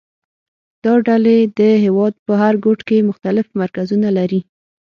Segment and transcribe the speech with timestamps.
[0.83, 4.39] دا ډلې د هېواد په هر ګوټ کې مختلف مرکزونه لري